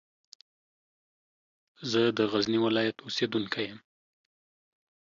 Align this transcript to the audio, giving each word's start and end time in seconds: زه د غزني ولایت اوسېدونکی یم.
زه 1.91 2.01
د 2.17 2.19
غزني 2.31 2.59
ولایت 2.65 2.97
اوسېدونکی 3.01 3.63
یم. 3.69 3.79